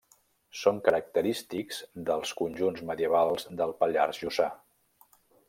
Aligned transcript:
Són 0.59 0.77
característics 0.87 1.81
dels 2.07 2.31
conjunts 2.41 2.85
medievals 2.93 3.47
del 3.61 3.75
Pallars 3.85 4.25
Jussà. 4.25 4.51